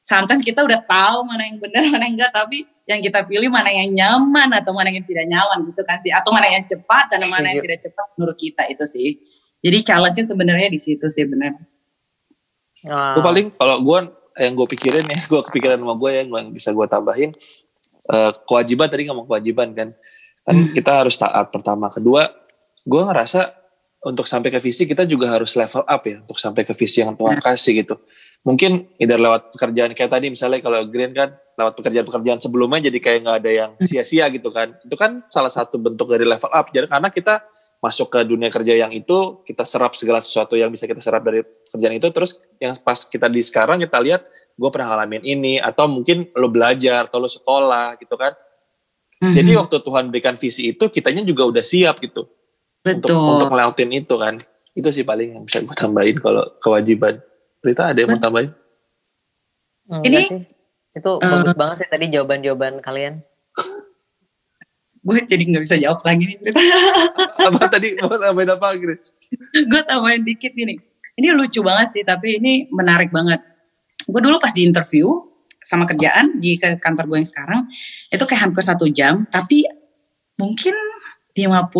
[0.00, 3.68] sometimes kita udah tahu mana yang benar, mana yang enggak, tapi yang kita pilih mana
[3.68, 6.08] yang nyaman atau mana yang tidak nyaman gitu kan sih.
[6.08, 9.08] Atau mana yang cepat dan mana yang tidak cepat menurut kita itu sih.
[9.60, 11.58] Jadi challenge-nya sebenarnya di situ sih benar
[12.86, 13.18] Wow.
[13.18, 13.98] Gue paling kalau gue
[14.38, 17.34] yang gue pikirin ya, gue kepikiran sama gue ya, yang bisa gue tambahin.
[18.08, 19.88] Uh, kewajiban tadi ngomong kewajiban kan,
[20.48, 20.72] kan hmm.
[20.72, 22.32] kita harus taat pertama, kedua
[22.88, 23.52] gue ngerasa
[24.08, 27.12] untuk sampai ke visi kita juga harus level up ya untuk sampai ke visi yang
[27.18, 28.00] Tuhan kasih gitu.
[28.46, 33.18] Mungkin either lewat pekerjaan kayak tadi misalnya kalau Green kan lewat pekerjaan-pekerjaan sebelumnya jadi kayak
[33.26, 34.78] nggak ada yang sia-sia gitu kan.
[34.86, 36.70] Itu kan salah satu bentuk dari level up.
[36.70, 37.42] Jadi karena kita
[37.78, 41.46] masuk ke dunia kerja yang itu kita serap segala sesuatu yang bisa kita serap dari
[41.70, 44.26] kerjaan itu terus yang pas kita di sekarang kita lihat
[44.58, 48.34] gue pernah ngalamin ini atau mungkin lo belajar atau lo sekolah gitu kan
[49.18, 49.34] mm-hmm.
[49.34, 52.26] jadi waktu Tuhan berikan visi itu kitanya juga udah siap gitu.
[52.82, 53.14] Betul.
[53.14, 54.34] untuk untuk ngelakuin itu kan.
[54.72, 57.18] Itu sih paling yang bisa gue tambahin kalau kewajiban.
[57.58, 58.50] Rita ada yang mau tambahin?
[59.88, 60.42] Ini sih.
[60.94, 63.22] itu uh, bagus banget sih tadi jawaban-jawaban kalian.
[65.06, 66.38] Gue jadi nggak bisa jawab lagi nih
[67.48, 67.96] apa tadi?
[68.02, 68.94] Mau tambahin apa gitu
[69.52, 70.76] gue tambahin dikit ini
[71.18, 73.42] ini lucu banget sih tapi ini menarik banget.
[74.06, 75.10] Gue dulu pas di interview
[75.62, 77.60] sama kerjaan di kantor gue yang sekarang
[78.08, 79.66] itu kayak hampir satu jam tapi
[80.38, 80.74] mungkin
[81.34, 81.74] 50%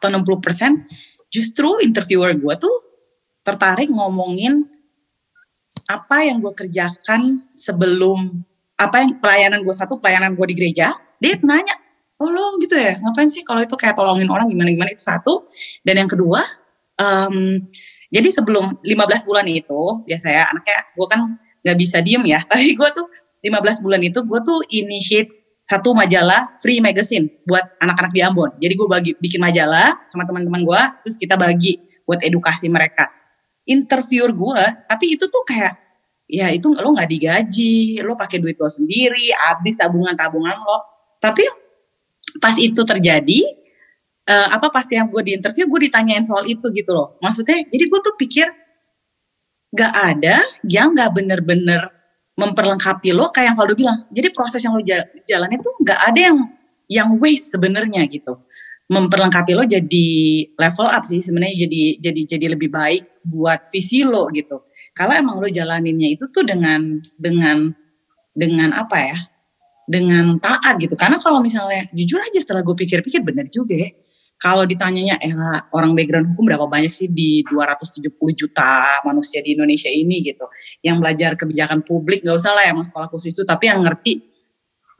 [0.00, 2.76] atau 60% justru interviewer gue tuh
[3.44, 4.66] tertarik ngomongin
[5.90, 8.44] apa yang gue kerjakan sebelum
[8.80, 11.76] apa yang pelayanan gue satu pelayanan gue di gereja dia nanya
[12.18, 14.90] oh lo gitu ya ngapain sih kalau itu kayak tolongin orang gimana gimana?
[14.94, 15.34] Itu satu.
[15.82, 16.40] Dan yang kedua
[17.00, 17.58] um,
[18.14, 21.20] jadi sebelum 15 bulan itu biasa ya anaknya gue kan
[21.64, 23.06] nggak bisa diem ya tapi gue tuh
[23.44, 28.52] 15 bulan itu gue tuh initiate satu majalah free magazine buat anak-anak di Ambon.
[28.60, 33.08] Jadi gue bagi bikin majalah sama teman-teman gue, terus kita bagi buat edukasi mereka.
[33.64, 35.72] Interviewer gue, tapi itu tuh kayak
[36.28, 40.84] ya itu lo nggak digaji, lo pakai duit lo sendiri, habis tabungan-tabungan lo.
[41.16, 41.48] Tapi
[42.44, 43.40] pas itu terjadi,
[44.28, 47.16] uh, apa pas yang gue di interview gue ditanyain soal itu gitu loh.
[47.24, 48.52] Maksudnya, jadi gue tuh pikir
[49.74, 51.90] gak ada yang gak bener-bener
[52.34, 53.98] memperlengkapi lo kayak yang Valdo bilang.
[54.10, 54.82] Jadi proses yang lo
[55.26, 56.36] jalan itu gak ada yang
[56.86, 58.38] yang waste sebenarnya gitu.
[58.88, 60.08] Memperlengkapi lo jadi
[60.54, 64.62] level up sih sebenarnya jadi jadi jadi lebih baik buat visi lo gitu.
[64.94, 66.80] Kalau emang lo jalaninnya itu tuh dengan
[67.18, 67.74] dengan
[68.34, 69.18] dengan apa ya?
[69.84, 70.96] dengan taat gitu.
[70.96, 73.90] Karena kalau misalnya jujur aja setelah gue pikir-pikir bener juga ya.
[74.38, 75.32] Kalau ditanyanya eh
[75.72, 80.44] orang background hukum berapa banyak sih di 270 juta manusia di Indonesia ini gitu.
[80.84, 84.20] Yang belajar kebijakan publik gak usah lah yang mau sekolah khusus itu tapi yang ngerti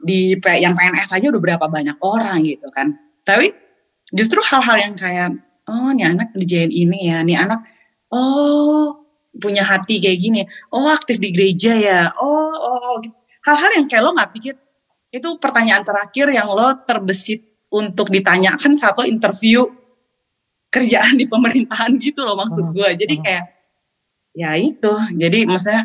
[0.01, 2.93] di yang PNS aja udah berapa banyak orang gitu kan.
[3.21, 3.53] Tapi
[4.13, 5.29] justru hal-hal yang kayak
[5.69, 7.65] oh nih anak kerjain ini ya, nih anak
[8.13, 9.01] oh
[9.35, 12.95] punya hati kayak gini, oh aktif di gereja ya, oh oh, oh.
[13.03, 13.15] Gitu.
[13.43, 14.55] hal-hal yang kayak lo nggak pikir
[15.11, 19.65] itu pertanyaan terakhir yang lo terbesit untuk ditanyakan satu interview
[20.69, 22.89] kerjaan di pemerintahan gitu loh maksud hmm, gue.
[23.05, 23.23] Jadi hmm.
[23.23, 23.45] kayak
[24.35, 24.93] ya itu.
[25.15, 25.83] Jadi maksudnya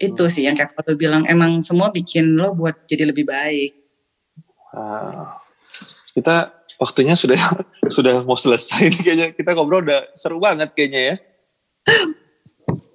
[0.00, 3.76] itu sih yang kayak Fatul bilang emang semua bikin lo buat jadi lebih baik.
[4.70, 5.26] Uh,
[6.14, 7.36] kita waktunya sudah
[7.96, 11.16] sudah mau selesai nih kayaknya kita ngobrol udah seru banget kayaknya ya.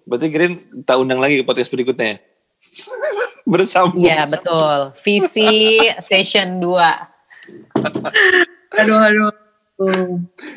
[0.05, 0.53] Berarti Green
[0.85, 2.17] tak undang lagi ke podcast berikutnya ya?
[3.51, 4.01] bersambung.
[4.01, 4.93] Iya betul.
[5.05, 7.14] Visi station 2.
[8.81, 9.31] Aduh aduh.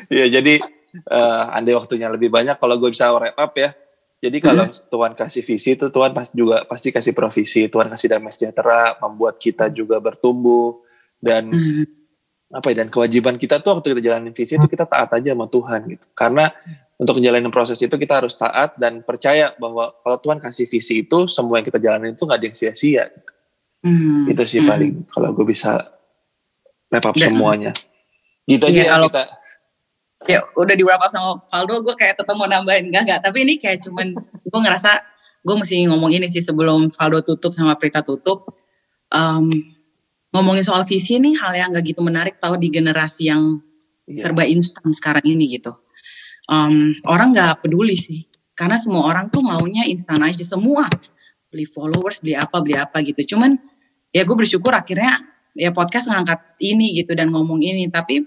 [0.07, 0.63] Iya jadi
[1.05, 3.75] uh, andai waktunya lebih banyak kalau gue bisa wrap up ya.
[4.19, 4.91] Jadi kalau hmm.
[4.91, 7.71] Tuhan kasih visi itu Tuhan pasti juga pasti kasih provisi.
[7.71, 10.83] Tuhan kasih damai sejahtera, membuat kita juga bertumbuh
[11.23, 11.87] dan hmm.
[12.51, 15.47] apa ya dan kewajiban kita tuh waktu kita jalanin visi itu kita taat aja sama
[15.47, 16.05] Tuhan gitu.
[16.11, 16.51] Karena
[16.99, 21.31] untuk menjalani proses itu kita harus taat dan percaya bahwa kalau Tuhan kasih visi itu
[21.31, 23.05] semua yang kita jalani itu nggak ada yang sia-sia.
[23.79, 24.27] Hmm.
[24.27, 24.67] Itu sih hmm.
[24.67, 25.98] paling kalau gue bisa
[26.89, 27.71] wrap up dan, semuanya.
[28.45, 29.23] Gitu aja ya, kalau, kita.
[30.27, 33.19] Ya udah di wrap up sama Valdo, gue kayak tetap mau nambahin enggak enggak.
[33.23, 34.11] Tapi ini kayak cuman
[34.43, 34.91] gue ngerasa
[35.39, 38.49] gue mesti ngomong ini sih sebelum Valdo tutup sama Prita tutup.
[39.09, 39.49] Um,
[40.29, 43.57] ngomongin soal visi nih hal yang gak gitu menarik tahu di generasi yang
[44.05, 44.21] yeah.
[44.21, 45.73] serba instan sekarang ini gitu
[46.49, 48.25] um, orang nggak peduli sih
[48.57, 50.89] karena semua orang tuh maunya instan aja semua
[51.49, 53.57] beli followers beli apa beli apa gitu cuman
[54.13, 55.13] ya gue bersyukur akhirnya
[55.55, 57.87] ya podcast ngangkat ini gitu dan ngomong ini.
[57.89, 58.21] Tapi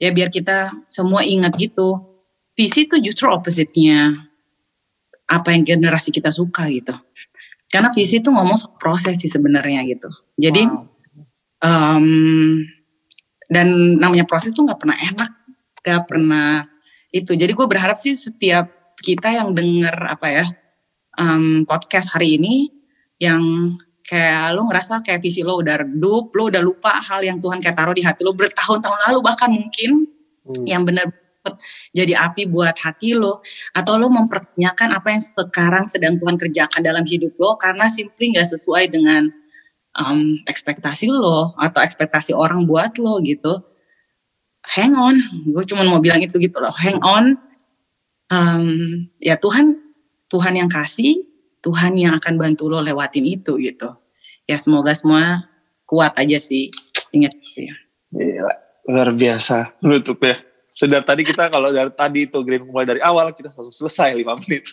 [0.00, 1.98] ya biar kita semua ingat gitu
[2.54, 4.28] visi tuh justru opposite-nya.
[5.30, 6.90] Apa yang generasi kita suka gitu.
[7.70, 10.10] Karena visi tuh ngomong soal proses sih sebenarnya gitu.
[10.34, 10.82] Jadi wow.
[11.62, 12.06] um,
[13.46, 15.30] dan namanya proses tuh nggak pernah enak
[15.80, 16.68] gak pernah
[17.10, 17.34] itu.
[17.34, 18.68] Jadi gue berharap sih setiap
[19.00, 20.44] kita yang denger apa ya
[21.16, 22.68] um, podcast hari ini
[23.16, 23.40] yang
[24.10, 27.78] kayak lo ngerasa kayak visi lo udah redup, lo udah lupa hal yang Tuhan kayak
[27.78, 30.10] taruh di hati lo bertahun-tahun lalu bahkan mungkin
[30.50, 30.66] hmm.
[30.66, 31.06] yang benar
[31.96, 33.38] jadi api buat hati lo.
[33.70, 38.50] Atau lo mempertanyakan apa yang sekarang sedang Tuhan kerjakan dalam hidup lo karena simply nggak
[38.50, 39.30] sesuai dengan
[39.94, 43.62] um, ekspektasi lo atau ekspektasi orang buat lo gitu.
[44.74, 46.74] Hang on gue cuma mau bilang itu gitu loh.
[46.74, 47.38] Hang on
[48.34, 48.66] um,
[49.22, 49.78] ya Tuhan
[50.26, 51.29] Tuhan yang kasih
[51.60, 53.88] Tuhan yang akan bantu lo lewatin itu gitu
[54.48, 55.44] ya semoga semua
[55.84, 56.72] kuat aja sih
[57.12, 57.74] ingat gitu ya
[58.10, 58.54] Gila,
[58.90, 60.34] luar biasa nutup ya
[60.80, 64.32] sudah tadi kita kalau dari tadi itu Green mulai dari awal kita langsung selesai lima
[64.40, 64.64] menit.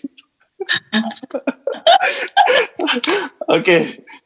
[3.47, 3.81] Oke, okay.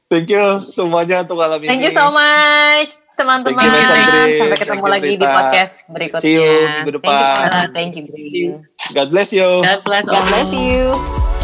[0.05, 1.73] thank you semuanya untuk malam ini.
[1.73, 3.65] Thank you so much teman-teman.
[3.65, 6.21] Sampai ketemu lagi di podcast berikutnya.
[6.21, 6.53] See you
[6.85, 7.49] minggu depan.
[7.73, 8.05] Thank you.
[8.13, 8.49] Thank you.
[8.93, 9.65] God bless you.
[9.65, 11.40] God bless, God bless you.